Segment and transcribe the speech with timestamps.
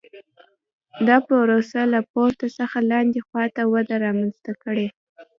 [1.07, 4.87] دا پروسه له پورته څخه لاندې خوا ته وده رامنځته کړي